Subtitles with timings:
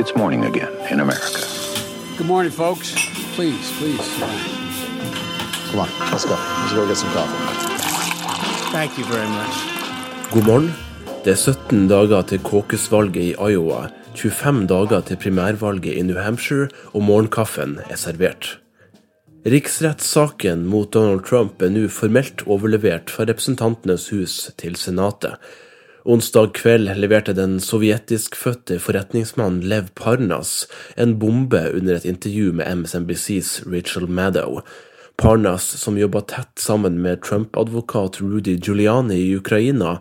[0.00, 1.42] It's morning again in America.
[2.16, 2.94] Good morning, folks.
[3.34, 4.06] Please, please.
[5.70, 6.36] Come on, let's go.
[6.38, 7.40] Let's go get some coffee.
[8.70, 9.54] Thank you very much.
[10.30, 10.70] God morgen.
[11.24, 16.68] Det er 17 dager til caucus-valget i Iowa, 25 dager til primærvalget i New Hampshire,
[16.94, 18.60] og morgenkaffen er servert.
[19.46, 25.42] Riksrettssaken mot Donald Trump er nå formelt overlevert fra Representantenes hus til Senatet.
[26.08, 30.62] Onsdag kveld leverte den sovjetiskfødte forretningsmannen Lev Parnas
[30.96, 34.62] en bombe under et intervju med MSNBCs Rachel Maddow.
[35.20, 39.98] Parnas, som jobba tett sammen med Trump-advokat Rudy Giuliani i Ukraina,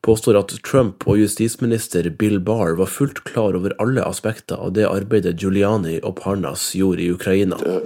[0.00, 4.86] påstår at Trump og justisminister Bill Barr var fullt klar over alle aspekter av det
[4.88, 7.60] arbeidet Giuliani og Parnas gjorde i Ukraina.
[7.60, 7.80] Uh.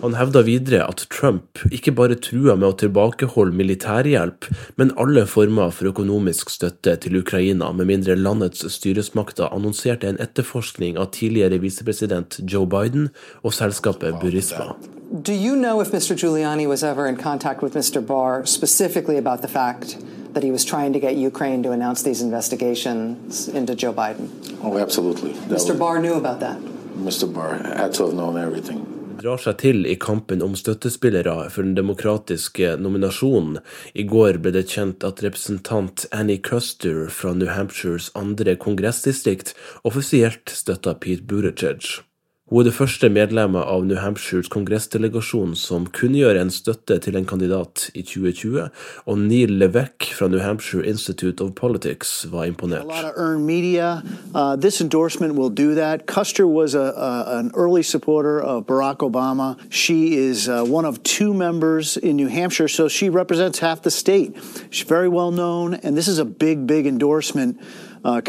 [0.00, 4.46] Han hevda videre at Trump ikke bare trua med å tilbakeholde militærhjelp,
[4.80, 10.96] men alle former for økonomisk støtte til Ukraina, med mindre landets styresmakter annonserte en etterforskning
[10.96, 13.10] av tidligere visepresident Joe Biden
[13.42, 14.70] og selskapet Burisma.
[15.12, 16.14] Do you know if Mr.
[16.16, 18.00] Giuliani was ever in contact with Mr.
[18.00, 19.98] Barr specifically about the fact
[20.32, 24.30] that he was trying to get Ukraine to announce these investigations into Joe Biden?
[24.62, 25.32] Oh, absolutely.
[25.32, 25.70] That Mr.
[25.74, 26.56] was- Barr knew about that.
[26.96, 27.26] Mr.
[27.32, 28.99] Barr had to have known everything.
[29.20, 33.60] Drar seg til i kampen om støttespillere for den demokratiske nominasjonen.
[33.92, 39.54] I går ble det kjent at representant Annie Custer fra New Hampshires andre kongressdistrikt
[39.84, 42.00] offisielt støtta Pete Buttigieg.
[42.50, 47.26] Hun er det første medlemmet av New Hampshires kongressdelegasjon som kunngjør en støtte til en
[47.30, 48.64] kandidat i 2020,
[49.06, 52.90] og Neil Levesque fra New Hampshire Institute of Politics var imponert.
[54.34, 56.06] Uh, this endorsement will do that.
[56.06, 59.54] Custer was an early supporter of Barack Obama.
[59.70, 63.90] She is uh, one of two members in New Hampshire, so she represents half the
[63.92, 64.36] state.
[64.70, 67.60] She's very well known, and this is a big, big endorsement
[68.04, 68.20] uh,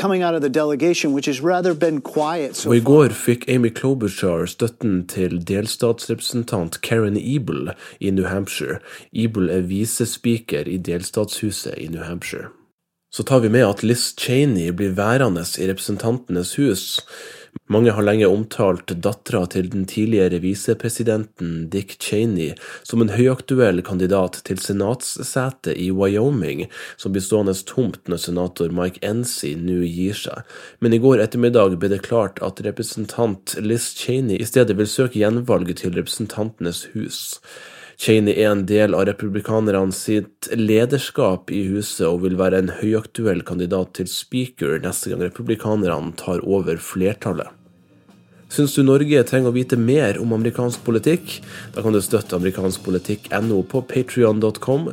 [2.67, 8.79] Og i går fikk Amy Klobuchar støtten til delstatsrepresentant Karen Ebel i New Hampshire.
[9.13, 12.49] Ebel er visespeaker i delstatshuset i New Hampshire.
[13.11, 16.99] Så tar vi med at Liz Cheney blir værende i Representantenes hus.
[17.71, 22.49] Mange har lenge omtalt dattera til den tidligere visepresidenten Dick Cheney
[22.83, 26.65] som en høyaktuell kandidat til senatssetet i Wyoming,
[26.99, 30.41] som blir stående tomt når senator Mike Enzi nå gir seg.
[30.83, 35.21] Men i går ettermiddag ble det klart at representant Liz Cheney i stedet vil søke
[35.21, 37.39] gjenvalg til Representantenes hus.
[38.01, 43.47] Cheney er en del av republikanerne sitt lederskap i huset og vil være en høyaktuell
[43.47, 47.60] kandidat til speaker neste gang republikanerne tar over flertallet.
[48.51, 51.37] Syns du Norge trenger å vite mer om amerikansk politikk?
[51.71, 54.91] Da kan du støtte amerikanskpolitikk.no på patrion.com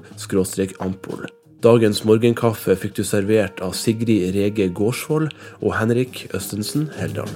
[0.78, 1.26] ampol.
[1.66, 7.34] Dagens morgenkaffe fikk du servert av Sigrid Rege Gårdsvold og Henrik Østensen Heldal.